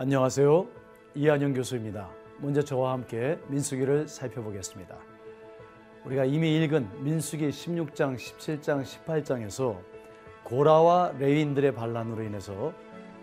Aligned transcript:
안녕하세요. 0.00 0.64
이한영 1.16 1.54
교수입니다. 1.54 2.08
먼저 2.38 2.62
저와 2.62 2.92
함께 2.92 3.36
민수기를 3.48 4.06
살펴보겠습니다. 4.06 4.96
우리가 6.04 6.24
이미 6.24 6.54
읽은 6.62 7.02
민수기 7.02 7.48
16장, 7.48 8.14
17장, 8.14 8.84
18장에서 8.84 9.76
고라와 10.44 11.14
레인들의 11.18 11.74
반란으로 11.74 12.22
인해서 12.22 12.72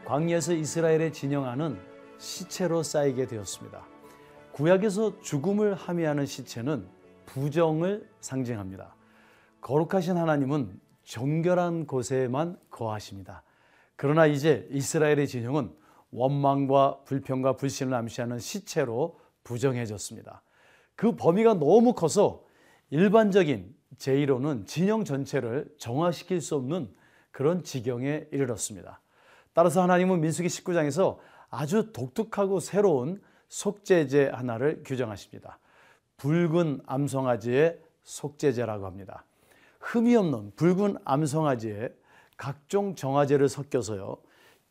광야에서 0.03 0.51
이스라엘의 0.51 1.13
진영하는 1.13 1.79
시체로 2.17 2.83
쌓이게 2.83 3.25
되었습니다. 3.25 3.87
구약에서 4.51 5.21
죽음을 5.21 5.75
함의하는 5.75 6.25
시체는 6.25 6.89
부정을 7.25 8.05
상징합니다. 8.19 8.93
거룩하신 9.61 10.17
하나님은 10.17 10.77
정결한 11.05 11.87
곳에만 11.87 12.57
거하십니다. 12.69 13.43
그러나 13.95 14.25
이제 14.25 14.67
이스라엘의 14.71 15.29
진영은 15.29 15.84
원망과 16.15 17.01
불평과 17.05 17.57
불신을 17.57 17.93
암시하는 17.93 18.39
시체로 18.39 19.19
부정해졌습니다. 19.43 20.41
그 20.95 21.15
범위가 21.15 21.55
너무 21.55 21.93
커서 21.93 22.43
일반적인 22.89 23.75
제1호는 23.97 24.65
진영 24.65 25.03
전체를 25.03 25.73
정화시킬 25.77 26.41
수 26.41 26.55
없는 26.55 26.93
그런 27.31 27.63
지경에 27.63 28.27
이르렀습니다. 28.31 29.01
따라서 29.53 29.81
하나님은 29.83 30.21
민수기 30.21 30.47
19장에서 30.47 31.17
아주 31.49 31.91
독특하고 31.91 32.59
새로운 32.59 33.21
속죄제 33.49 34.29
하나를 34.29 34.83
규정하십니다. 34.85 35.59
붉은 36.17 36.81
암송아지의 36.85 37.79
속죄제라고 38.03 38.85
합니다. 38.85 39.25
흠이 39.79 40.15
없는 40.15 40.53
붉은 40.55 40.97
암송아지에 41.05 41.89
각종 42.37 42.95
정화제를 42.95 43.49
섞여서요. 43.49 44.17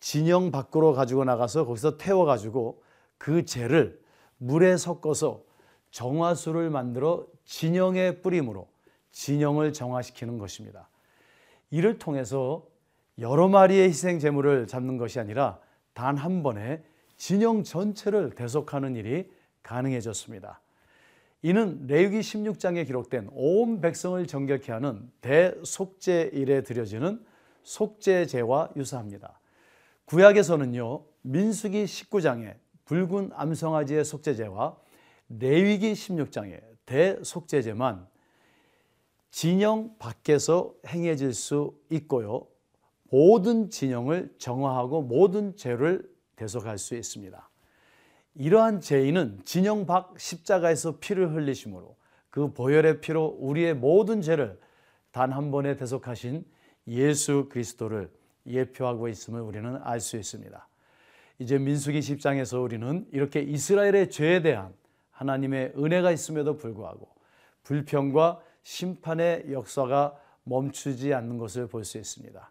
진영 0.05 0.51
밖으로 0.51 0.93
가지고 0.93 1.25
나가서 1.25 1.65
거기서 1.65 1.97
태워 1.97 2.27
가지고 2.27 2.83
그 3.17 3.47
재를 3.47 3.99
물에 4.37 4.77
섞어서 4.77 5.43
정화수를 5.93 6.69
만들어 6.69 7.27
진영에 7.47 8.21
뿌림으로 8.21 8.69
진영을 9.13 9.73
정화시키는 9.73 10.37
것입니다. 10.37 10.91
이를 11.71 11.99
통해서 11.99 12.67
여러 13.19 13.49
마리의 13.49 13.89
희생 13.89 14.19
제물을 14.19 14.67
잡는 14.67 14.99
것이 14.99 15.21
아니라 15.21 15.59
단 15.95 16.19
한 16.19 16.43
번에 16.43 16.85
진영 17.17 17.65
전체를 17.65 18.35
대속하는 18.35 18.97
일이 18.97 19.33
가능해졌습니다. 19.63 20.61
이는 21.41 21.87
레위기 21.87 22.21
16장에 22.21 22.87
기록된 22.87 23.31
온 23.33 23.81
백성을 23.81 24.27
정결케 24.27 24.71
하는 24.71 25.11
대속죄일에 25.23 26.63
드려지는 26.63 27.25
속죄제와 27.63 28.73
유사합니다. 28.77 29.41
구약에서는요. 30.07 31.05
민수기 31.23 31.85
19장에 31.85 32.57
붉은 32.85 33.31
암송아지의 33.33 34.05
속죄제와 34.05 34.77
레위기 35.29 35.93
16장의 35.93 36.61
대속죄제만 36.85 38.07
진영 39.31 39.97
밖에서 39.99 40.75
행해질 40.87 41.33
수 41.33 41.75
있고요. 41.91 42.47
모든 43.11 43.71
진영을 43.71 44.35
정화하고 44.39 45.03
모든 45.03 45.57
죄를 45.57 46.09
대속할 46.37 46.79
수 46.79 46.95
있습니다. 46.95 47.51
이러한 48.35 48.81
죄인은 48.81 49.41
진영 49.45 49.87
밖 49.87 50.19
십자가에서 50.19 50.99
피를 50.99 51.33
흘리심으로 51.33 51.97
그 52.31 52.53
보혈의 52.53 53.01
피로 53.01 53.37
우리의 53.41 53.75
모든 53.75 54.21
죄를 54.21 54.59
단 55.13 55.33
한 55.33 55.53
번에 55.53 55.77
대속하신 55.77 56.45
예수 56.89 57.49
그리스도를 57.49 58.11
예표하고 58.47 59.09
있음을 59.09 59.41
우리는 59.41 59.77
알 59.83 60.01
수 60.01 60.17
있습니다. 60.17 60.69
이제 61.39 61.59
민수기 61.59 62.01
10장에서 62.01 62.63
우리는 62.63 63.07
이렇게 63.13 63.41
이스라엘의 63.41 64.11
죄에 64.11 64.43
대한 64.43 64.73
하나님의 65.11 65.75
은혜가 65.77 66.13
있음에도 66.13 66.57
불구하고 66.57 67.09
불평과 67.63 68.41
심판의 68.63 69.53
역사가 69.53 70.19
멈추지 70.45 71.15
않는 71.15 71.39
것을 71.39 71.67
볼 71.67 71.85
수 71.85 71.99
있습니다. 71.99 72.51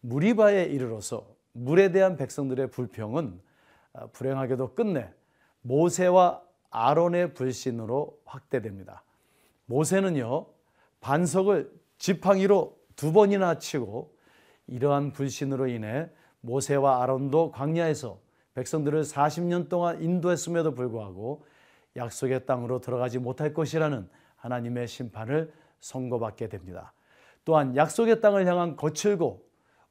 무리바에 0.00 0.64
이르러서 0.64 1.26
물에 1.52 1.92
대한 1.92 2.16
백성들의 2.16 2.70
불평은 2.70 3.40
아, 3.92 4.06
불행하게도 4.08 4.74
끝내 4.74 5.10
모세와 5.62 6.42
아론의 6.70 7.34
불신으로 7.34 8.18
확대됩니다. 8.24 9.02
모세는요, 9.66 10.46
반석을 11.00 11.72
지팡이로 11.98 12.78
두 12.96 13.12
번이나 13.12 13.58
치고 13.58 14.14
이러한 14.70 15.12
불신으로 15.12 15.66
인해 15.66 16.08
모세와 16.40 17.02
아론도 17.02 17.50
광야에서 17.50 18.18
백성들을 18.54 19.02
40년 19.02 19.68
동안 19.68 20.02
인도했음에도 20.02 20.74
불구하고 20.74 21.44
약속의 21.96 22.46
땅으로 22.46 22.80
들어가지 22.80 23.18
못할 23.18 23.52
것이라는 23.52 24.08
하나님의 24.36 24.88
심판을 24.88 25.52
선고받게 25.80 26.48
됩니다. 26.48 26.92
또한 27.44 27.76
약속의 27.76 28.20
땅을 28.20 28.46
향한 28.46 28.76
거칠고 28.76 29.44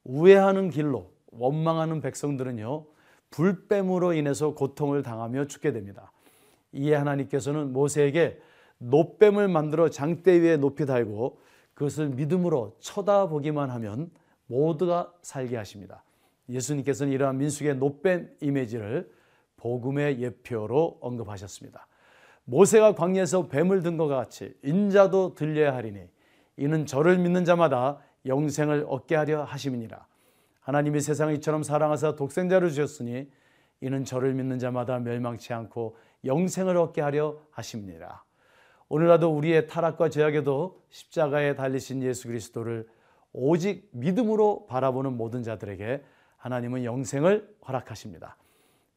우회하는 0.06 0.70
길로 0.70 1.12
원망하는 1.32 2.02
백성들은요, 2.02 2.86
불뱀으로 3.32 4.14
인해서 4.14 4.56
고통을 4.56 5.04
당하며 5.04 5.46
죽게 5.46 5.72
됩니다. 5.72 6.12
이에 6.72 6.96
하나님께서는 6.96 7.74
모세에게 7.74 8.42
노뱀을 8.80 9.48
만들어 9.50 9.90
장대 9.90 10.40
위에 10.40 10.58
높이 10.58 10.86
달고 10.86 11.40
그것을 11.74 12.10
믿음으로 12.10 12.76
쳐다보기만 12.80 13.70
하면 13.72 14.10
모두가 14.50 15.14
살게 15.22 15.56
하십니다. 15.58 16.04
예수님께서는 16.50 17.14
이러한 17.14 17.38
민숙의 17.38 17.76
노뱀 17.78 18.36
이미지를 18.42 19.10
복음의 19.58 20.20
예표로 20.22 20.98
언급하셨습니다. 21.02 21.88
모세가 22.46 22.96
광야에서 22.96 23.48
뱀을 23.48 23.84
든 23.84 23.98
것 23.98 24.08
같이 24.08 24.56
인자도 24.64 25.36
들려야 25.36 25.76
하리니 25.76 26.02
이는 26.58 26.86
저를 26.88 27.20
믿는 27.20 27.46
자마다 27.46 28.00
영생을 28.26 28.86
얻게 28.88 29.16
하려 29.16 29.44
하심이니라. 29.44 30.08
하나님이 30.62 31.00
세상을 31.00 31.36
이처럼 31.36 31.62
사랑하사 31.62 32.16
독생자를 32.16 32.70
주셨으니 32.70 33.30
이는 33.82 34.04
저를 34.04 34.34
믿는 34.34 34.58
자마다 34.58 34.98
멸망치 35.00 35.54
않고 35.54 35.96
영생을 36.26 36.76
얻게 36.76 37.02
하려 37.02 37.40
하심이니라. 37.52 38.24
오늘날도 38.90 39.30
우리의 39.30 39.68
타락과 39.68 40.10
죄악에도 40.10 40.82
십자가에 40.90 41.56
달리신 41.56 42.02
예수 42.02 42.28
그리스도를 42.28 42.88
오직 43.42 43.88
믿음으로 43.92 44.66
바라보는 44.68 45.16
모든 45.16 45.44
자들에게 45.44 46.04
하나님은 46.38 46.84
영생을 46.84 47.56
허락하십니다. 47.68 48.36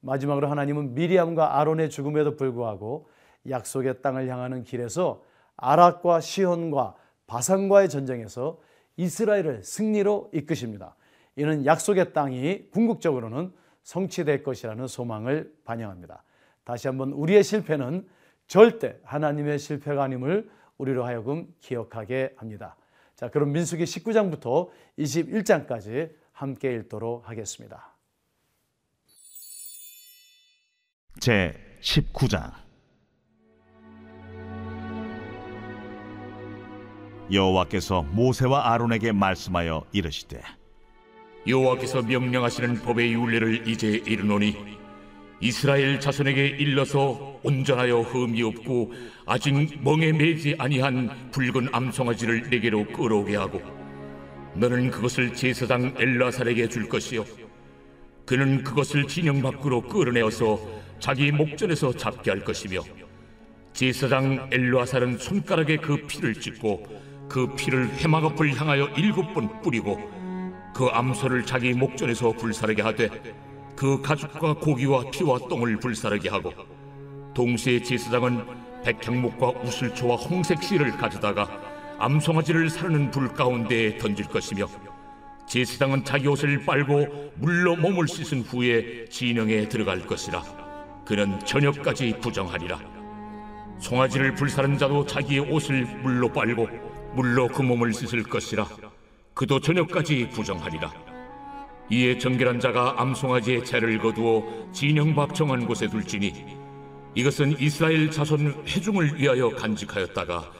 마지막으로 0.01 0.49
하나님은 0.49 0.95
미리암과 0.95 1.61
아론의 1.61 1.91
죽음에도 1.91 2.35
불구하고 2.37 3.09
약속의 3.49 4.03
땅을 4.03 4.29
향하는 4.29 4.65
길에서 4.65 5.23
아락과 5.57 6.21
시혼과 6.21 6.97
바산과의 7.27 7.89
전쟁에서 7.89 8.61
이스라엘을 8.97 9.63
승리로 9.63 10.31
이끄십니다. 10.35 10.97
이는 11.37 11.65
약속의 11.65 12.13
땅이 12.13 12.71
궁극적으로는 12.71 13.53
성취될 13.85 14.43
것이라는 14.43 14.87
소망을 14.87 15.55
반영합니다. 15.65 16.25
다시 16.65 16.89
한번 16.89 17.13
우리의 17.13 17.43
실패는 17.43 18.07
절대 18.47 18.99
하나님의 19.05 19.59
실패가 19.59 20.03
아님을 20.03 20.51
우리로 20.79 21.05
하여금 21.05 21.47
기억하게 21.61 22.35
합니다. 22.37 22.77
자, 23.17 23.29
그럼 23.29 23.53
민수기 23.53 23.85
19장부터 23.85 24.71
21장까지 24.99 26.13
함께 26.33 26.75
읽도록 26.75 27.29
하겠습니다. 27.29 27.97
제 31.21 31.55
19장 31.81 32.53
여호와께서 37.31 38.03
모세와 38.03 38.73
아론에게 38.73 39.13
말씀하여 39.13 39.87
이르시되 39.93 40.43
여호와께서 41.47 42.03
명령하시는 42.03 42.83
법의 42.83 43.15
윤례를 43.15 43.69
이제 43.69 43.89
이르노니 43.89 44.82
이스라엘 45.43 45.99
자손에게 45.99 46.47
일러서 46.61 47.41
온전하여 47.43 48.03
흠이 48.03 48.45
없고 48.45 48.93
아직 49.27 49.53
멍에 49.83 50.13
매지 50.13 50.55
아니한 50.57 51.31
붉은 51.33 51.69
암송아지를 51.73 52.49
내게로 52.49 52.87
끌어오게 52.87 53.35
하고 53.35 53.61
너는 54.55 54.93
그것을 54.93 55.35
제사장 55.35 55.97
엘라살에게 55.99 56.69
줄 56.69 56.89
것이요. 56.89 57.25
그는 58.25 58.63
그것을 58.63 59.09
진영 59.09 59.43
밖으로 59.43 59.81
끌어내어서 59.83 60.61
자기 61.01 61.33
목전에서 61.33 61.93
잡게 61.97 62.31
할 62.31 62.45
것이며 62.45 62.81
제사장 63.73 64.49
엘라살은 64.53 65.19
손가락에 65.19 65.79
그 65.79 66.07
피를 66.07 66.35
찍고 66.35 67.27
그 67.29 67.53
피를 67.57 67.91
해막 67.99 68.25
앞을 68.27 68.55
향하여 68.55 68.87
일곱 68.97 69.35
번 69.35 69.61
뿌리고 69.61 69.99
그 70.73 70.87
암소를 70.87 71.45
자기 71.47 71.73
목전에서 71.73 72.31
불사르게 72.31 72.83
하되 72.83 73.11
그 73.77 74.01
가죽과 74.01 74.55
고기와 74.55 75.11
피와 75.11 75.39
똥을 75.49 75.79
불사르게 75.79 76.29
하고 76.29 76.53
동시에 77.35 77.83
제사장은 77.83 78.45
백향목과 78.85 79.49
우슬초와 79.63 80.17
홍색 80.17 80.63
씨를 80.63 80.93
가져다가 80.93 81.49
암송아지를 81.99 82.69
사르는 82.69 83.11
불 83.11 83.33
가운데에 83.33 83.99
던질 83.99 84.27
것이며 84.27 84.67
제사장은 85.47 86.05
자기 86.05 86.29
옷을 86.29 86.65
빨고 86.65 87.33
물로 87.37 87.77
몸을 87.77 88.09
씻은 88.09 88.43
후에 88.43 89.07
진영에 89.09 89.69
들어갈 89.69 90.07
것이라 90.07 90.43
그는 91.05 91.39
저녁까지 91.45 92.19
부정하리라. 92.21 92.93
송아지를 93.83 94.35
불사른 94.35 94.79
자도 94.79 95.05
자기의 95.05 95.41
옷을 95.41 95.85
물로 96.03 96.29
빨고 96.29 96.69
물로 97.15 97.49
그 97.49 97.63
몸을 97.63 97.93
씻을 97.93 98.23
것이라 98.23 98.67
그도 99.35 99.59
저녁까지 99.59 100.29
부정하리라 100.31 100.93
이에 101.91 102.17
정결한 102.19 102.61
자가 102.61 102.95
암송아지의 102.97 103.65
채를 103.65 103.99
거두어 103.99 104.45
진영 104.73 105.15
밖 105.15 105.35
정한 105.35 105.67
곳에 105.67 105.89
둘지니 105.89 106.33
이것은 107.15 107.57
이스라엘 107.59 108.11
자손 108.11 108.65
회중을 108.67 109.21
위하여 109.21 109.51
간직하였다가 109.51 110.51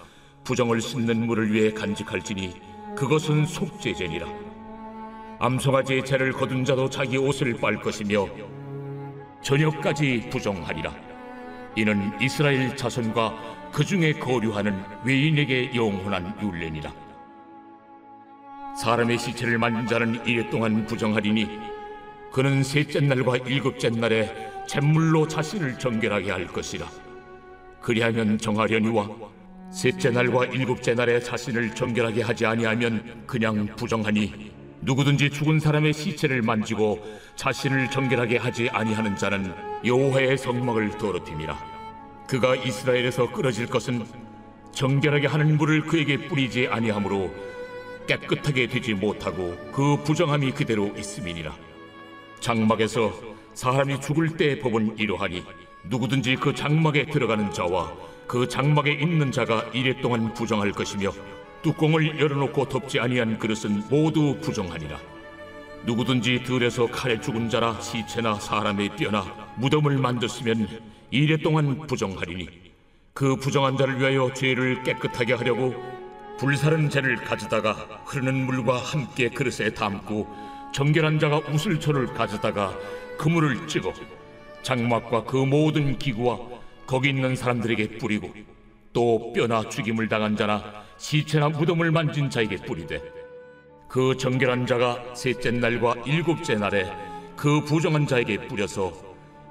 부정을 0.45 0.81
씻는 0.81 1.27
물을 1.27 1.53
위해 1.53 1.71
간직할지니 1.73 2.53
그것은 2.97 3.47
속죄제니라. 3.47 4.27
암송아지의 5.39 6.05
채를 6.05 6.33
거둔 6.33 6.65
자도 6.65 6.91
자기 6.91 7.17
옷을 7.17 7.55
빨 7.55 7.77
것이며 7.77 8.27
저녁까지 9.43 10.29
부정하리라. 10.31 10.95
이는 11.77 12.13
이스라엘 12.21 12.77
자손과 12.77 13.71
그 13.73 13.85
중에 13.85 14.13
거류하는 14.13 14.85
외인에게 15.05 15.75
영원한 15.75 16.37
율례니라 16.43 17.02
사람의 18.77 19.19
시체를 19.19 19.59
만진 19.59 19.87
자는 19.87 20.27
이래 20.27 20.49
동안 20.49 20.87
부정하리니 20.87 21.47
그는 22.33 22.63
셋째 22.63 23.01
날과 23.01 23.37
일곱째 23.39 23.91
날에 23.91 24.51
잿물로 24.67 25.29
자신을 25.29 25.79
정결하게 25.79 26.31
할 26.31 26.47
것이라. 26.47 26.87
그리하면 27.83 28.39
정하려니와 28.39 29.09
셋째 29.71 30.11
날과 30.11 30.47
일곱째 30.47 30.95
날에 30.95 31.21
자신을 31.21 31.75
정결하게 31.75 32.23
하지 32.23 32.47
아니하면 32.47 33.25
그냥 33.27 33.67
부정하니 33.77 34.53
누구든지 34.81 35.31
죽은 35.31 35.61
사람의 35.61 35.93
시체를 35.93 36.43
만지고 36.43 36.99
자신을 37.37 37.91
정결하게 37.91 38.39
하지 38.39 38.69
아니하는 38.71 39.17
자는 39.17 39.53
여호와의 39.85 40.39
성막을 40.39 40.99
더럽힘이라. 40.99 41.57
그가 42.27 42.57
이스라엘에서 42.57 43.31
끊어질 43.31 43.67
것은 43.67 44.05
정결하게 44.73 45.27
하는 45.27 45.59
물을 45.59 45.83
그에게 45.83 46.17
뿌리지 46.17 46.69
아니하므로 46.69 47.31
깨끗하게 48.07 48.67
되지 48.67 48.95
못하고 48.95 49.57
그 49.73 49.97
부정함이 50.05 50.53
그대로 50.53 50.89
있음이니라. 50.97 51.55
장막에서 52.41 53.13
사람이 53.55 54.01
죽을 54.01 54.37
때의 54.37 54.61
법은 54.61 54.99
이러하니 54.99 55.45
누구든지 55.85 56.37
그 56.37 56.55
장막에 56.55 57.07
들어가는 57.07 57.53
자와 57.53 57.93
그 58.27 58.49
장막에 58.49 58.93
있는 58.93 59.31
자가 59.31 59.71
이래 59.73 60.01
동안 60.01 60.33
부정할 60.33 60.73
것이며 60.73 61.13
뚜껑을 61.63 62.19
열어놓고 62.19 62.69
덮지 62.69 62.99
아니한 62.99 63.39
그릇은 63.39 63.85
모두 63.89 64.37
부정하니라. 64.41 64.99
누구든지 65.85 66.45
들에서 66.45 66.87
칼에 66.87 67.21
죽은 67.21 67.49
자나 67.51 67.81
시체나 67.81 68.35
사람의 68.37 68.97
뼈나 68.97 69.25
무덤을 69.57 69.99
만졌으면 69.99 70.69
이래 71.11 71.37
동안 71.37 71.87
부정하리니 71.87 72.49
그 73.13 73.37
부정한 73.37 73.77
자를 73.77 73.99
위하여 73.99 74.33
죄를 74.33 74.83
깨끗하게 74.83 75.35
하려고 75.35 75.75
불사른 76.43 76.91
재를 76.91 77.15
가져다가 77.15 77.75
흐르는 78.05 78.47
물과 78.47 78.77
함께 78.77 79.29
그릇에 79.29 79.71
담고 79.71 80.27
정결한 80.75 81.21
자가 81.21 81.39
우슬초를 81.39 82.15
가져다가 82.15 82.77
그물을 83.17 83.69
찍어 83.69 83.93
장막과 84.63 85.23
그 85.23 85.37
모든 85.37 85.97
기구와 85.97 86.41
거기 86.85 87.11
있는 87.11 87.37
사람들에게 87.37 87.99
뿌리고 87.99 88.35
또 88.93 89.33
뼈나 89.33 89.69
죽임을 89.69 90.09
당한 90.09 90.37
자나 90.37 90.85
시체나 90.97 91.51
무덤을 91.51 91.93
만진 91.93 92.29
자에게 92.29 92.57
뿌리되 92.57 93.01
그 93.89 94.17
정결한 94.17 94.67
자가 94.67 95.15
셋째 95.15 95.53
날과 95.53 95.95
일곱째 96.07 96.57
날에 96.57 96.93
그 97.37 97.61
부정한 97.61 98.09
자에게 98.09 98.49
뿌려서 98.49 98.93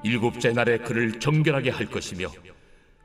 일곱째 0.04 0.52
날에 0.52 0.80
그를 0.80 1.22
정결하게 1.22 1.70
할 1.70 1.86
것이며 1.86 2.28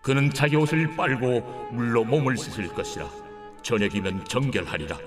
그는 0.03 0.33
자기 0.33 0.57
옷을 0.57 0.97
빨고 0.97 1.71
물로 1.71 2.03
몸을 2.03 2.37
씻을 2.37 2.67
것이라 2.75 3.26
저녁이면 3.63 4.25
정결하리라. 4.27 4.99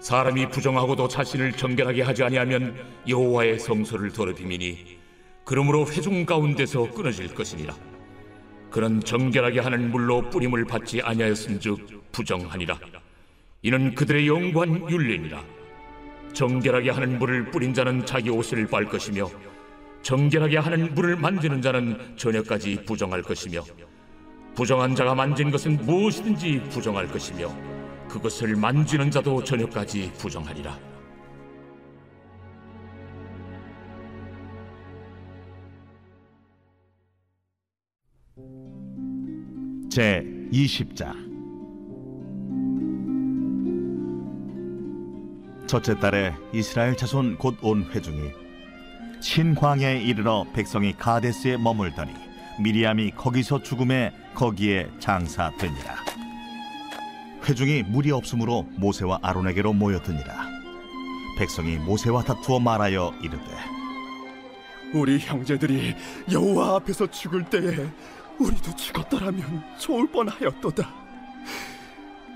사람이 0.00 0.48
부정하고도 0.48 1.06
자신을 1.08 1.52
정결하게 1.52 2.02
하지 2.02 2.24
아니하면 2.24 2.74
여호와의 3.08 3.58
성소를 3.60 4.12
더럽힘이니 4.12 4.98
그러므로 5.44 5.86
회중 5.86 6.26
가운데서 6.26 6.90
끊어질 6.90 7.34
것이니라. 7.34 7.74
그는 8.70 9.00
정결하게 9.00 9.60
하는 9.60 9.90
물로 9.90 10.28
뿌림을 10.30 10.64
받지 10.64 11.00
아니하였음즉 11.02 12.10
부정하니라. 12.10 12.78
이는 13.62 13.94
그들의 13.94 14.26
영관 14.26 14.90
율례니라. 14.90 15.44
정결하게 16.32 16.90
하는 16.90 17.18
물을 17.18 17.50
뿌린 17.50 17.74
자는 17.74 18.04
자기 18.06 18.30
옷을 18.30 18.66
빨 18.66 18.86
것이며 18.86 19.28
정결하게 20.02 20.58
하는 20.58 20.94
물을 20.94 21.16
만지는 21.16 21.62
자는 21.62 22.16
저녁까지 22.16 22.84
부정할 22.84 23.22
것이며 23.22 23.62
부정한 24.54 24.94
자가 24.94 25.14
만진 25.14 25.50
것은 25.50 25.78
무엇이든지 25.86 26.64
부정할 26.70 27.08
것이며 27.08 27.50
그것을 28.08 28.54
만지는 28.56 29.10
자도 29.10 29.42
저녁까지 29.42 30.12
부정하리라. 30.18 30.78
제 39.90 40.24
20장 40.52 41.32
첫째 45.66 45.98
달에 45.98 46.34
이스라엘 46.52 46.96
자손 46.96 47.36
곧 47.38 47.56
온 47.62 47.84
회중이 47.84 48.30
신광야에 49.20 50.02
이르러 50.02 50.44
백성이 50.54 50.92
가데스에 50.96 51.56
머물더니 51.56 52.12
미리암이 52.60 53.12
거기서 53.12 53.62
죽음에 53.62 54.12
거기에 54.34 54.88
장사되니라 54.98 55.96
회중이 57.44 57.84
물이 57.84 58.10
없으므로 58.12 58.66
모세와 58.76 59.18
아론에게로 59.22 59.72
모였더니라 59.72 60.46
백성이 61.38 61.76
모세와 61.76 62.22
다투어 62.22 62.60
말하여 62.60 63.12
이르되 63.22 63.44
우리 64.94 65.18
형제들이 65.18 65.94
여호와 66.30 66.76
앞에서 66.76 67.10
죽을 67.10 67.44
때에 67.44 67.86
우리도 68.38 68.74
죽었더라면 68.76 69.62
좋을 69.78 70.06
뻔하였도다. 70.10 70.88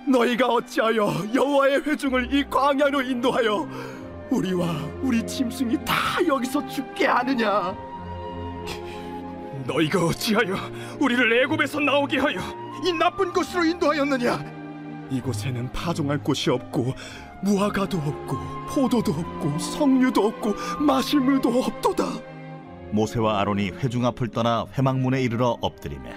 너희가 0.08 0.46
어찌하여 0.46 1.34
여호와의 1.34 1.82
회중을 1.82 2.32
이 2.32 2.44
광야로 2.48 3.02
인도하여 3.02 3.68
우리와 4.30 4.66
우리 5.02 5.26
짐승이 5.26 5.84
다 5.84 5.94
여기서 6.26 6.66
죽게 6.68 7.06
하느냐? 7.06 7.76
너희가 9.66 10.04
어찌하여 10.06 10.54
우리를 11.00 11.42
애굽에서 11.44 11.80
나오게 11.80 12.18
하여 12.18 12.40
이 12.84 12.92
나쁜 12.92 13.32
곳으로 13.32 13.64
인도하였느냐? 13.64 14.56
이곳에는 15.10 15.72
파종할 15.72 16.18
곳이 16.18 16.50
없고 16.50 16.94
무화과도 17.42 17.98
없고 17.98 18.36
포도도 18.68 19.12
없고 19.12 19.58
석류도 19.58 20.26
없고 20.26 20.54
마실 20.80 21.20
물도 21.20 21.48
없도다. 21.62 22.04
모세와 22.90 23.40
아론이 23.40 23.70
회중 23.70 24.04
앞을 24.06 24.28
떠나 24.28 24.64
회막문에 24.76 25.20
이르러 25.22 25.56
엎드리매 25.60 26.10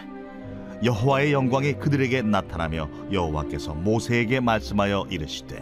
여호와의 0.83 1.33
영광이 1.33 1.73
그들에게 1.73 2.21
나타나며 2.21 2.89
여호와께서 3.11 3.73
모세에게 3.73 4.39
말씀하여 4.39 5.07
이르시되 5.09 5.61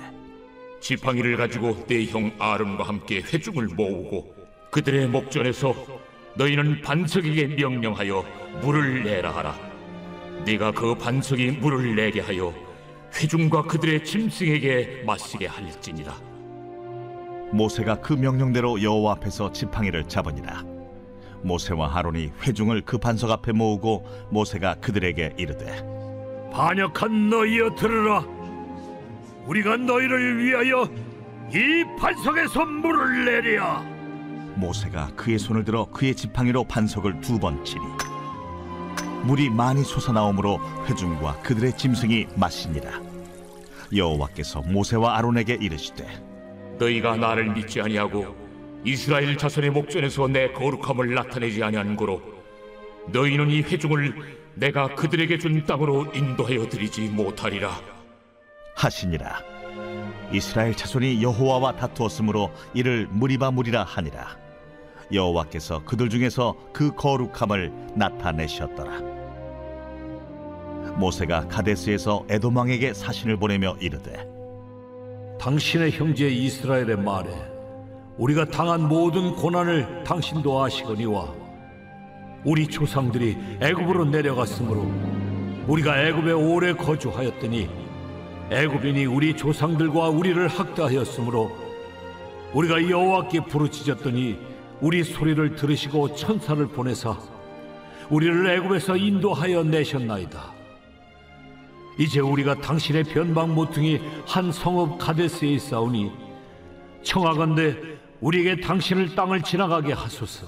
지팡이를 0.79 1.37
가지고 1.37 1.85
내 1.87 2.05
형 2.05 2.31
아론과 2.37 2.83
함께 2.83 3.21
회중을 3.21 3.67
모으고 3.75 4.35
그들의 4.71 5.07
목전에서 5.07 5.73
너희는 6.37 6.81
반석에게 6.81 7.47
명령하여 7.55 8.23
물을 8.61 9.03
내라 9.03 9.35
하라. 9.35 9.55
네가 10.45 10.71
그 10.71 10.95
반석이 10.95 11.51
물을 11.59 11.95
내게 11.95 12.21
하여 12.21 12.53
회중과 13.15 13.63
그들의 13.63 14.03
짐승에게 14.03 15.03
마시게 15.05 15.47
할지니라. 15.47 16.13
모세가 17.51 18.01
그 18.01 18.13
명령대로 18.13 18.81
여호와 18.81 19.13
앞에서 19.13 19.51
지팡이를 19.51 20.03
잡으니라. 20.07 20.63
모세와 21.41 21.97
아론이 21.97 22.31
회중을 22.43 22.81
그 22.81 22.97
반석 22.97 23.31
앞에 23.31 23.51
모으고 23.51 24.05
모세가 24.31 24.75
그들에게 24.75 25.35
이르되 25.37 25.83
반역한 26.51 27.29
너희여 27.29 27.75
들으라. 27.75 28.25
우리가 29.45 29.77
너희를 29.77 30.43
위하여 30.43 30.83
이 31.53 31.83
반석에서 31.99 32.65
물을 32.65 33.25
내리야 33.25 33.96
모세가 34.57 35.11
그의 35.15 35.39
손을 35.39 35.63
들어 35.63 35.85
그의 35.85 36.15
지팡이로 36.15 36.63
반석을 36.65 37.21
두 37.21 37.39
번 37.39 37.63
치니 37.63 37.81
물이 39.23 39.49
많이 39.49 39.83
솟아나오므로 39.83 40.59
회중과 40.85 41.41
그들의 41.41 41.75
짐승이 41.77 42.27
마시니라. 42.35 43.01
여호와께서 43.95 44.61
모세와 44.61 45.17
아론에게 45.17 45.57
이르시되 45.59 46.05
너희가 46.77 47.15
나를 47.17 47.53
믿지 47.53 47.81
아니하고 47.81 48.35
이스라엘 48.85 49.37
자손의 49.37 49.71
목전에서 49.71 50.27
내 50.27 50.51
거룩함을 50.51 51.13
나타내지 51.13 51.63
아니한 51.63 51.95
고로 51.95 52.21
너희는 53.07 53.49
이 53.49 53.61
회중을 53.61 54.37
내가 54.55 54.93
그들에게 54.95 55.37
준 55.39 55.65
땅으로 55.65 56.07
인도하여 56.13 56.67
드리지 56.67 57.01
못하리라. 57.09 57.71
하시니라. 58.75 59.39
이스라엘 60.31 60.75
자손이 60.75 61.21
여호와와 61.23 61.75
다투었으므로 61.77 62.51
이를 62.73 63.07
무리바 63.09 63.51
무리라 63.51 63.83
하니라 63.83 64.35
여호와께서 65.11 65.83
그들 65.83 66.09
중에서 66.09 66.55
그 66.73 66.93
거룩함을 66.95 67.71
나타내셨더라. 67.95 69.17
모세가 70.95 71.47
가데스에서 71.47 72.25
에돔 72.29 72.55
왕에게 72.55 72.93
사신을 72.93 73.37
보내며 73.37 73.77
이르되 73.79 74.27
당신의 75.39 75.91
형제 75.91 76.27
이스라엘의 76.27 76.97
말에 76.97 77.29
우리가 78.17 78.45
당한 78.45 78.87
모든 78.87 79.35
고난을 79.35 80.03
당신도 80.03 80.63
아시거니와 80.63 81.33
우리 82.43 82.67
조상들이 82.67 83.37
애굽으로 83.61 84.05
내려갔으므로 84.05 84.91
우리가 85.67 86.01
애굽에 86.01 86.31
오래 86.31 86.73
거주하였더니 86.73 87.69
애굽인이 88.49 89.05
우리 89.05 89.35
조상들과 89.35 90.09
우리를 90.09 90.47
학대하였으므로 90.47 91.51
우리가 92.53 92.89
여호와께 92.89 93.41
부르짖었더니 93.41 94.39
우리 94.79 95.03
소리를 95.03 95.55
들으시고 95.55 96.15
천사를 96.15 96.65
보내사 96.67 97.17
우리를 98.09 98.47
애굽에서 98.49 98.95
인도하여 98.95 99.63
내셨나이다. 99.63 100.53
이제 101.97 102.19
우리가 102.19 102.55
당신의 102.61 103.05
변방 103.05 103.55
모퉁이 103.55 103.99
한 104.25 104.51
성읍 104.51 104.99
가데스에 104.99 105.49
있사오니 105.49 106.11
청하건대 107.01 107.75
우리에게 108.21 108.61
당신을 108.61 109.15
땅을 109.15 109.41
지나가게 109.41 109.93
하소서. 109.93 110.47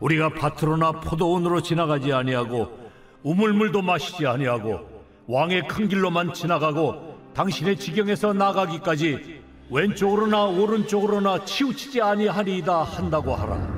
우리가 0.00 0.28
밭으로나 0.28 0.92
포도원으로 1.00 1.62
지나가지 1.62 2.12
아니하고 2.12 2.90
우물물도 3.22 3.80
마시지 3.80 4.26
아니하고 4.26 5.04
왕의 5.26 5.66
큰 5.66 5.88
길로만 5.88 6.34
지나가고 6.34 7.16
당신의 7.34 7.78
지경에서 7.78 8.34
나가기까지 8.34 9.42
왼쪽으로나 9.68 10.44
오른쪽으로나 10.44 11.44
치우치지 11.44 12.00
아니하리이다 12.00 12.82
한다고 12.82 13.34
하라. 13.34 13.76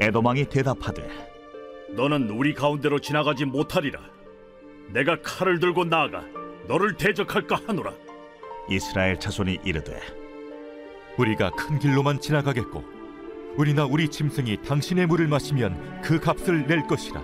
에돔 0.00 0.24
왕이 0.24 0.46
대답하되 0.46 1.08
너는 1.90 2.30
우리 2.30 2.54
가운데로 2.54 3.00
지나가지 3.00 3.44
못하리라. 3.44 4.00
내가 4.88 5.20
칼을 5.22 5.60
들고 5.60 5.84
나아가 5.84 6.24
너를 6.66 6.96
대적할까 6.96 7.60
하노라. 7.66 7.92
이스라엘 8.70 9.20
자손이 9.20 9.58
이르되 9.64 10.00
우리가 11.18 11.50
큰 11.50 11.78
길로만 11.78 12.20
지나가겠고 12.20 12.82
우리나 13.56 13.84
우리 13.84 14.08
짐승이 14.08 14.62
당신의 14.62 15.06
물을 15.06 15.28
마시면 15.28 16.00
그 16.02 16.18
값을 16.18 16.66
낼 16.66 16.86
것이라 16.86 17.22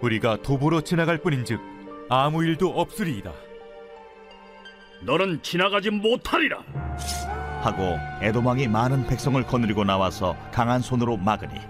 우리가 0.00 0.36
도보로 0.42 0.80
지나갈 0.82 1.18
뿐인즉 1.18 1.60
아무 2.08 2.44
일도 2.44 2.70
없으리이다 2.70 3.32
너는 5.02 5.42
지나가지 5.42 5.90
못하리라. 5.90 6.58
하고 7.62 7.98
에돔 8.22 8.46
왕이 8.46 8.68
많은 8.68 9.06
백성을 9.06 9.42
거느리고 9.46 9.84
나와서 9.84 10.34
강한 10.50 10.80
손으로 10.80 11.16
막으니 11.18 11.60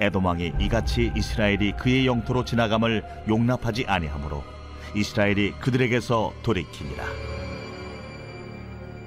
에돔 0.00 0.24
왕이 0.24 0.54
이같이 0.58 1.12
이스라엘이 1.14 1.72
그의 1.72 2.06
영토로 2.06 2.44
지나감을 2.44 3.04
용납하지 3.28 3.84
아니하므로 3.86 4.42
이스라엘이 4.94 5.52
그들에게서 5.60 6.32
돌이키니라 6.42 7.04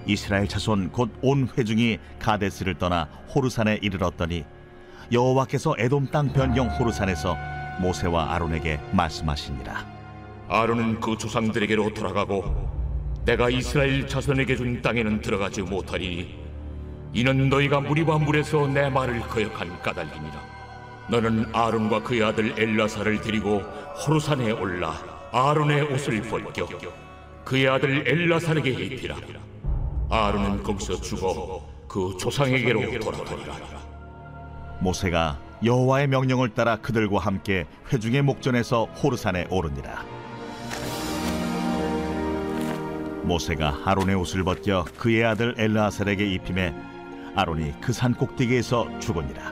이스라엘 0.06 0.48
자손 0.48 0.92
곧 0.92 1.10
온 1.24 1.48
회중이 1.58 1.98
가데스를 2.20 2.76
떠나 2.76 3.06
호르산에 3.34 3.80
이르렀더니 3.82 4.46
여호와께서 5.12 5.76
에돔 5.80 6.08
땅 6.12 6.32
변경 6.34 6.68
호르산에서 6.68 7.36
모세와 7.80 8.34
아론에게 8.34 8.80
말씀하시니라 8.92 9.86
아론은 10.50 11.00
그 11.00 11.18
조상들에게로 11.18 11.94
돌아가고 11.96 12.71
내가 13.26 13.50
이스라엘 13.50 14.08
자손에게 14.08 14.56
준 14.56 14.82
땅에는 14.82 15.22
들어가지 15.22 15.62
못하리니 15.62 16.40
이는 17.14 17.50
너희가 17.50 17.82
무리와 17.82 18.18
물에서 18.18 18.68
내 18.68 18.90
말을 18.90 19.20
거역한 19.22 19.82
까닭이니라. 19.82 20.52
너는 21.10 21.46
아론과 21.54 22.04
그의 22.04 22.24
아들 22.24 22.54
엘라사를 22.58 23.22
데리고 23.22 23.60
호르산에 23.60 24.52
올라 24.52 24.96
아론의 25.32 25.94
옷을 25.94 26.22
벗겨 26.22 26.68
그의 27.44 27.68
아들 27.68 28.08
엘라사에게 28.08 28.70
입히라. 28.70 29.18
아론은 30.10 30.64
거기서 30.64 30.96
죽어 31.02 31.68
그 31.88 32.16
조상에게로 32.20 33.00
돌아가리라. 33.00 33.56
모세가 34.80 35.38
여호와의 35.64 36.08
명령을 36.08 36.50
따라 36.50 36.78
그들과 36.78 37.20
함께 37.20 37.68
회중의 37.92 38.24
목전에서 38.24 38.86
호르산에 38.86 39.46
오르니라. 39.50 40.21
모세가 43.24 43.82
아론의 43.86 44.16
옷을 44.16 44.44
벗겨 44.44 44.84
그의 44.98 45.24
아들 45.24 45.54
엘르아살에게 45.58 46.26
입힘에 46.34 46.74
아론이 47.36 47.80
그 47.80 47.94
산 47.94 48.14
꼭대기에서 48.14 49.00
죽으니라. 49.00 49.52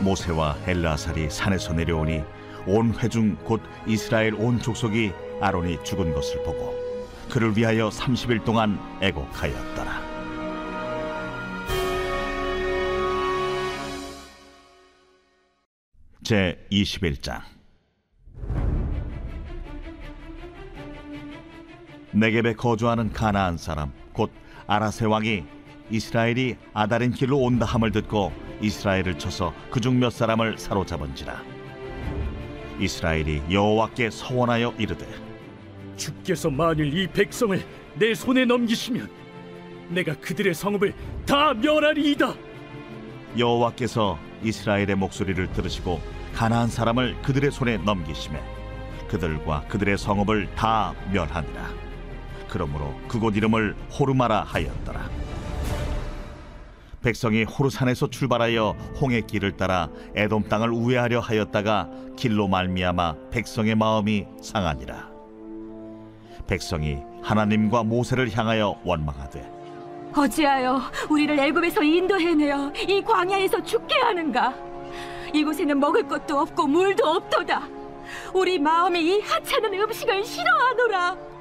모세와 0.00 0.56
엘르아살이 0.66 1.30
산에서 1.30 1.72
내려오니 1.72 2.22
온 2.66 2.92
회중 2.98 3.36
곧 3.44 3.62
이스라엘 3.86 4.34
온 4.34 4.58
족속이 4.58 5.12
아론이 5.40 5.82
죽은 5.84 6.12
것을 6.12 6.42
보고 6.42 6.74
그를 7.30 7.56
위하여 7.56 7.88
30일 7.88 8.44
동안 8.44 8.78
애곡하였더라. 9.00 10.02
제 16.24 16.66
21장 16.70 17.42
네겝에 22.12 22.54
거주하는 22.54 23.12
가나안 23.12 23.56
사람 23.56 23.92
곧 24.12 24.30
아라세 24.66 25.06
왕이 25.06 25.44
이스라엘이 25.90 26.56
아다린 26.72 27.12
길로 27.12 27.38
온다 27.38 27.66
함을 27.66 27.92
듣고 27.92 28.32
이스라엘을 28.60 29.18
쳐서 29.18 29.52
그중 29.70 29.98
몇 29.98 30.10
사람을 30.10 30.58
사로잡은지라 30.58 31.42
이스라엘이 32.78 33.42
여호와께 33.50 34.10
서원하여 34.10 34.74
이르되 34.78 35.06
주께서 35.96 36.50
만일 36.50 36.96
이 36.96 37.06
백성을 37.06 37.60
내 37.94 38.14
손에 38.14 38.44
넘기시면 38.44 39.08
내가 39.90 40.14
그들의 40.14 40.54
성읍을 40.54 40.94
다 41.26 41.52
멸하리이다. 41.54 42.34
여호와께서 43.38 44.18
이스라엘의 44.42 44.94
목소리를 44.96 45.52
들으시고 45.52 46.00
가나안 46.34 46.68
사람을 46.68 47.20
그들의 47.22 47.50
손에 47.50 47.78
넘기심에 47.78 48.40
그들과 49.08 49.64
그들의 49.68 49.98
성읍을 49.98 50.54
다 50.54 50.94
멸하니라 51.12 51.81
그러므로 52.52 52.92
그곳 53.08 53.34
이름을 53.34 53.74
호르마라 53.98 54.42
하였더라 54.42 55.08
백성이 57.00 57.44
호르산에서 57.44 58.10
출발하여 58.10 58.76
홍해 59.00 59.22
길을 59.22 59.56
따라 59.56 59.88
에돔 60.14 60.50
땅을 60.50 60.68
우회하려 60.68 61.20
하였다가 61.20 61.88
길로 62.14 62.48
말미암아 62.48 63.30
백성의 63.30 63.74
마음이 63.74 64.26
상하니라 64.42 65.10
백성이 66.46 66.98
하나님과 67.22 67.84
모세를 67.84 68.30
향하여 68.36 68.78
원망하되 68.84 69.50
어찌하여 70.14 70.78
우리를 71.08 71.38
애굽에서 71.38 71.82
인도해내어 71.82 72.70
이 72.86 73.00
광야에서 73.00 73.62
죽게 73.62 73.94
하는가? 73.96 74.54
이곳에는 75.32 75.80
먹을 75.80 76.06
것도 76.06 76.40
없고 76.40 76.66
물도 76.66 77.02
없도다. 77.02 77.66
우리 78.34 78.58
마음이 78.58 79.00
이 79.00 79.20
하찮은 79.22 79.72
음식을 79.72 80.22
싫어하노라. 80.22 81.31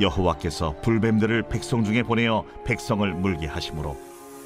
여호와께서 0.00 0.76
불뱀들을 0.82 1.42
백성 1.48 1.84
중에 1.84 2.02
보내어 2.02 2.44
백성을 2.64 3.08
물게 3.12 3.46
하심으로 3.46 3.96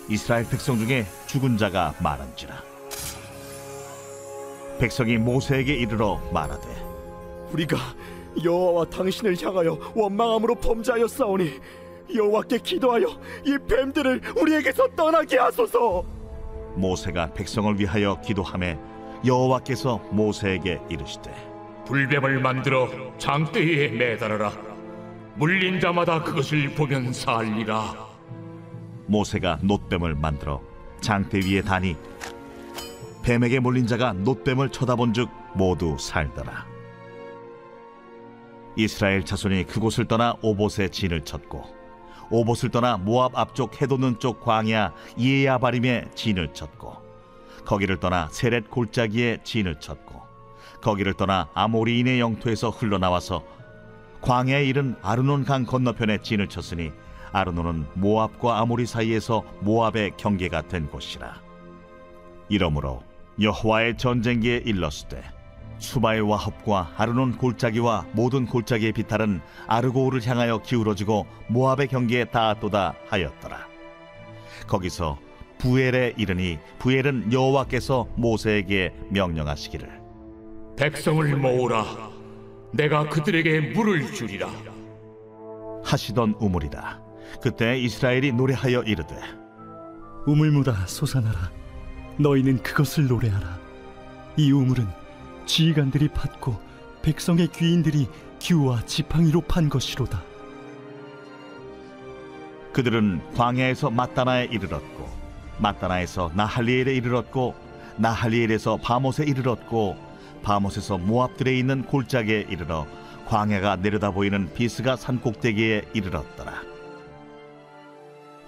이스라엘 0.09 0.49
백성 0.49 0.79
중에 0.79 1.05
죽은 1.27 1.57
자가 1.57 1.95
많은지라 2.03 2.55
백성이 4.79 5.17
모세에게 5.19 5.75
이르러 5.75 6.21
말하되 6.33 6.69
우리가 7.53 7.77
여호와와 8.43 8.87
당신을 8.87 9.41
향하여 9.41 9.79
원망함으로 9.95 10.57
범죄하였사오니 10.57 11.61
여호와께 12.15 12.59
기도하여 12.59 13.07
이 13.47 13.57
뱀들을 13.69 14.21
우리에게서 14.37 14.89
떠나게 14.89 15.39
하소서. 15.39 16.05
모세가 16.75 17.33
백성을 17.33 17.79
위하여 17.79 18.21
기도하매 18.21 18.77
여호와께서 19.25 19.99
모세에게 20.11 20.81
이르시되 20.91 21.33
불뱀을 21.87 22.41
만들어 22.41 22.89
장대에 23.19 23.89
매달아라 23.89 24.74
물린 25.37 25.81
자마다 25.81 26.23
그것을 26.23 26.75
보면 26.75 27.13
살리라. 27.13 28.07
모세가 29.07 29.59
놋뱀을 29.63 30.15
만들어 30.15 30.63
장대 31.01 31.39
위에 31.39 31.61
다니 31.61 31.97
뱀에게 33.23 33.59
몰린 33.59 33.87
자가 33.87 34.13
놋뱀을 34.13 34.71
쳐다본즉 34.71 35.29
모두 35.55 35.97
살더라. 35.99 36.67
이스라엘 38.77 39.25
자손이 39.25 39.65
그곳을 39.65 40.05
떠나 40.07 40.35
오봇에 40.43 40.89
진을 40.89 41.25
쳤고 41.25 41.65
오봇을 42.31 42.71
떠나 42.71 42.97
모압 42.97 43.37
앞쪽 43.37 43.81
해돋는 43.81 44.19
쪽 44.19 44.41
광야 44.41 44.93
이에야바림에 45.17 46.11
진을 46.15 46.53
쳤고 46.53 46.97
거기를 47.65 47.99
떠나 47.99 48.29
세렛 48.31 48.71
골짜기에 48.71 49.39
진을 49.45 49.81
쳤고 49.81 50.23
거기를 50.81 51.15
떠나 51.15 51.49
아모리인의 51.55 52.21
영토에서 52.21 52.71
흘러나와서 52.71 53.45
광야에 54.25 54.65
이른 54.65 54.97
아르논 55.03 55.45
강 55.45 55.67
건너편에 55.67 56.23
진을 56.23 56.49
쳤으니 56.49 56.93
아르논은 57.33 57.85
모압과 57.93 58.59
아모리 58.59 58.87
사이에서 58.87 59.45
모압의 59.61 60.13
경계가 60.17 60.63
된 60.63 60.87
곳이라. 60.87 61.43
이러므로 62.49 63.03
여호와의 63.39 63.99
전쟁기에 63.99 64.63
일렀으되 64.65 65.23
수바의 65.77 66.23
와합과 66.23 66.93
아르논 66.97 67.37
골짜기와 67.37 68.07
모든 68.13 68.47
골짜기의 68.47 68.93
비탈은 68.93 69.43
아르고우를 69.67 70.27
향하여 70.27 70.63
기울어지고 70.63 71.27
모압의 71.49 71.89
경계에 71.89 72.25
닿았도다 72.25 72.95
하였더라. 73.09 73.59
거기서 74.67 75.19
부엘에 75.59 76.15
이르니 76.17 76.59
부엘은 76.79 77.31
여호와께서 77.31 78.09
모세에게 78.17 78.95
명령하시기를. 79.11 80.01
백성을 80.79 81.37
모으라. 81.37 82.14
내가 82.75 83.09
그들에게 83.09 83.73
물을 83.73 84.13
주리라. 84.13 84.51
하시던 85.85 86.35
우물이라. 86.41 87.01
그때 87.41 87.79
이스라엘이 87.79 88.33
노래하여 88.33 88.83
이르되 88.83 89.17
우물무다 90.27 90.87
솟아나라. 90.87 91.53
너희는 92.19 92.63
그것을 92.65 93.07
노래하라. 93.07 93.59
이 94.37 94.51
우물은 94.51 94.89
지휘관들이 95.47 96.09
팠고 96.09 96.59
백성의 97.03 97.49
귀인들이 97.53 98.09
규와 98.41 98.85
지팡이로 98.87 99.43
판 99.43 99.69
것이로다. 99.69 100.21
그들은 102.73 103.21
광야에서 103.37 103.91
마따나에 103.91 104.47
이르렀고 104.47 105.09
마따나에서 105.59 106.33
나할리엘에 106.35 106.93
이르렀고 106.95 107.55
나할리엘에서 107.99 108.79
바못에 108.79 109.23
이르렀고 109.23 109.97
바못에서 110.45 110.99
모압들에 110.99 111.59
있는 111.59 111.83
골짜기에 111.85 112.47
이르러 112.51 112.87
광야가 113.27 113.77
내려다 113.77 114.11
보이는 114.13 114.53
비스가 114.55 114.95
산 114.97 115.21
꼭대기에 115.21 115.87
이르렀더라. 115.95 116.63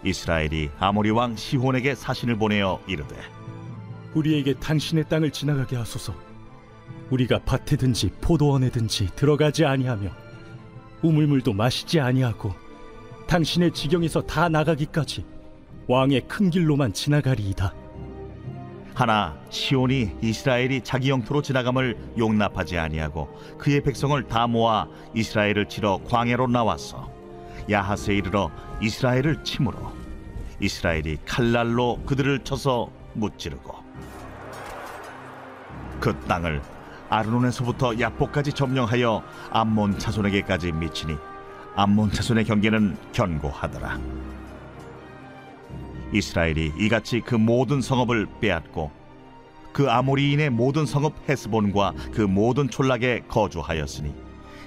이스라엘이 0.04 0.70
아모리 0.78 1.10
왕 1.10 1.34
시혼에게 1.34 1.94
사신을 1.94 2.36
보내어 2.36 2.80
이르되 2.86 3.16
우리에게 4.14 4.54
당신의 4.54 5.08
땅을 5.08 5.30
지나가게 5.32 5.76
하소서. 5.76 6.14
우리가 7.10 7.40
밭에든지 7.44 8.10
포도원에든지 8.20 9.10
들어가지 9.16 9.64
아니하며 9.64 10.10
우물물도 11.02 11.52
마시지 11.52 12.00
아니하고 12.00 12.54
당신의 13.26 13.72
지경에서 13.72 14.22
다 14.22 14.48
나가기까지 14.48 15.24
왕의 15.88 16.22
큰 16.28 16.50
길로만 16.50 16.92
지나가리이다 16.92 17.74
하나 18.96 19.36
시온이 19.50 20.16
이스라엘이 20.22 20.80
자기 20.80 21.10
영토로 21.10 21.42
지나감을 21.42 22.14
용납하지 22.16 22.78
아니하고 22.78 23.28
그의 23.58 23.82
백성을 23.82 24.20
다 24.26 24.46
모아 24.46 24.86
이스라엘을 25.12 25.68
치러 25.68 26.00
광야로 26.08 26.46
나왔어 26.46 27.06
야하스에 27.70 28.14
이르러 28.14 28.50
이스라엘을 28.80 29.44
치므로 29.44 29.92
이스라엘이 30.60 31.18
칼날로 31.26 32.00
그들을 32.06 32.38
쳐서 32.38 32.88
무찌르고 33.12 33.74
그 36.00 36.18
땅을 36.20 36.62
아르논에서부터 37.10 38.00
야포까지 38.00 38.54
점령하여 38.54 39.22
암몬 39.50 39.98
자손에게까지 39.98 40.72
미치니 40.72 41.18
암몬 41.74 42.12
자손의 42.12 42.46
경계는 42.46 42.96
견고하더라 43.12 43.98
이스라엘이 46.12 46.72
이같이 46.78 47.20
그 47.20 47.34
모든 47.34 47.80
성읍을 47.80 48.26
빼앗고 48.40 48.90
그 49.72 49.90
아모리인의 49.90 50.50
모든 50.50 50.86
성읍 50.86 51.28
헤스본과 51.28 51.92
그 52.12 52.22
모든 52.22 52.68
촌락에 52.68 53.24
거주하였으니 53.28 54.14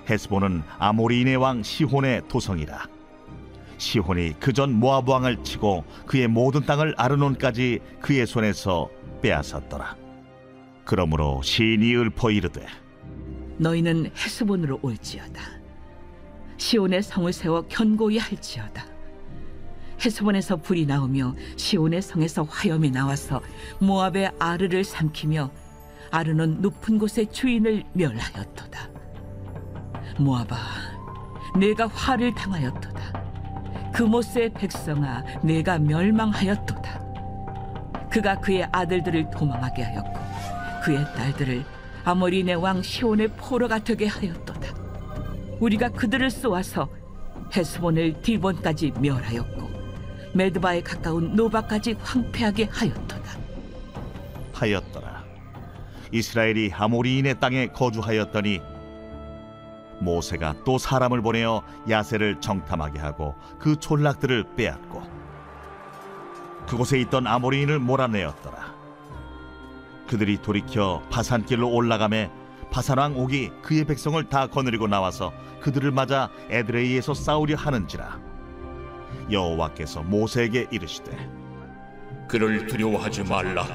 헤스본은 0.09 0.63
아모리인의 0.77 1.35
왕 1.37 1.63
시혼의 1.63 2.23
도성이라 2.27 2.87
시혼이 3.77 4.39
그 4.39 4.51
전 4.53 4.73
모압 4.73 5.07
왕을 5.07 5.43
치고 5.43 5.85
그의 6.05 6.27
모든 6.27 6.65
땅을 6.65 6.93
아르논까지 6.97 7.79
그의 8.01 8.27
손에서 8.27 8.89
빼앗았더라 9.21 9.95
그러므로 10.83 11.41
시인이 11.41 11.95
읊어 11.95 12.31
이르되 12.31 12.65
너희는 13.57 14.11
헤스본으로 14.15 14.79
올지어다. 14.81 15.41
시온의 16.57 17.03
성을 17.03 17.31
세워 17.33 17.61
견고히 17.67 18.17
할지어다. 18.17 18.85
헤스본에서 20.03 20.57
불이 20.57 20.85
나오며 20.85 21.35
시온의 21.57 22.01
성에서 22.01 22.43
화염이 22.43 22.91
나와서 22.91 23.41
모압의 23.79 24.31
아르를 24.39 24.83
삼키며 24.83 25.51
아르는 26.11 26.61
높은 26.61 26.97
곳의 26.97 27.31
주인을 27.31 27.83
멸하였도다. 27.93 28.89
모압아, 30.19 30.57
내가 31.57 31.87
화를 31.87 32.33
당하였도다. 32.33 33.91
그모스의 33.93 34.53
백성아, 34.53 35.23
내가 35.43 35.77
멸망하였도다. 35.79 36.99
그가 38.09 38.39
그의 38.39 38.67
아들들을 38.71 39.29
도망하게 39.31 39.83
하였고 39.83 40.19
그의 40.83 41.05
딸들을 41.15 41.63
아모리네 42.05 42.53
왕 42.53 42.81
시온의 42.81 43.29
포로가 43.37 43.83
되게 43.83 44.07
하였도다. 44.07 44.59
우리가 45.59 45.89
그들을 45.89 46.29
쏘아서 46.31 46.89
헤스본을 47.55 48.21
디본까지 48.21 48.93
멸하였고 48.99 49.58
메드바에 50.33 50.81
가까운 50.81 51.35
노바까지 51.35 51.97
황폐하게 52.01 52.69
하였도다. 52.71 53.37
하였더라. 54.53 55.23
이스라엘이 56.11 56.71
아모리인의 56.73 57.39
땅에 57.39 57.67
거주하였더니 57.67 58.61
모세가 59.99 60.55
또 60.65 60.77
사람을 60.77 61.21
보내어 61.21 61.61
야세를 61.89 62.39
정탐하게 62.41 62.99
하고 62.99 63.35
그 63.59 63.75
촌락들을 63.75 64.55
빼앗고 64.55 65.03
그곳에 66.67 66.99
있던 67.01 67.27
아모리인을 67.27 67.79
몰아내었더라. 67.79 68.73
그들이 70.07 70.37
돌이켜 70.41 71.01
바산길로 71.09 71.69
올라가매 71.69 72.31
바산왕 72.71 73.19
옥이 73.19 73.51
그의 73.61 73.85
백성을 73.85 74.23
다 74.29 74.47
거느리고 74.47 74.87
나와서 74.87 75.33
그들을 75.59 75.91
맞아 75.91 76.29
에드레이에서 76.49 77.13
싸우려 77.13 77.55
하는지라 77.55 78.28
여호와께서 79.31 80.03
모세에게 80.03 80.67
이르시되 80.71 81.11
그를 82.27 82.67
두려워하지 82.67 83.23
말라. 83.23 83.65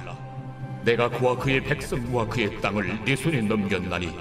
내가 0.85 1.09
그와 1.09 1.37
그의 1.37 1.63
백성과 1.63 2.27
그의 2.29 2.61
땅을 2.61 3.05
네 3.05 3.17
손에 3.17 3.41
넘겼나니 3.41 4.17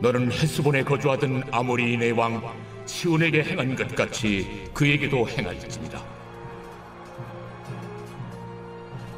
너는 0.00 0.30
헤스본에 0.30 0.84
거주하던 0.84 1.44
아모리인의 1.50 2.12
왕 2.12 2.42
시온에게 2.86 3.42
행한 3.42 3.74
것 3.74 3.94
같이 3.94 4.70
그에게도 4.72 5.28
행할지니라. 5.28 6.00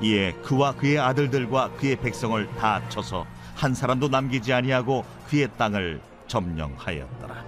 이에 0.01 0.33
그와 0.45 0.73
그의 0.73 0.99
아들들과 0.99 1.73
그의 1.73 1.97
백성을 1.97 2.47
다 2.55 2.89
쳐서 2.89 3.27
한 3.55 3.75
사람도 3.75 4.09
남기지 4.09 4.53
아니하고 4.53 5.05
그의 5.29 5.49
땅을 5.59 6.01
점령하였더라. 6.29 7.48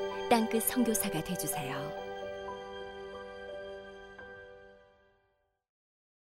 땅끝 0.31 0.63
선교사가 0.63 1.21
되주세요. 1.25 2.00